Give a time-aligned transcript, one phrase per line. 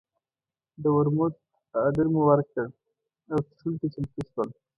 [0.81, 1.33] د ورموت
[1.85, 2.67] اډر مو ورکړ
[3.31, 4.49] او څښلو ته چمتو شول.